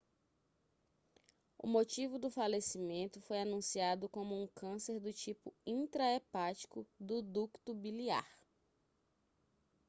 o 1.59 1.67
motivo 1.67 2.17
do 2.17 2.31
falecimento 2.31 3.21
foi 3.21 3.37
anunciado 3.39 4.09
como 4.09 4.35
um 4.41 4.47
câncer 4.47 4.99
do 4.99 5.13
tipo 5.13 5.53
intra-hepático 5.63 6.87
do 6.99 7.21
ducto 7.21 7.71
biliar 7.75 8.25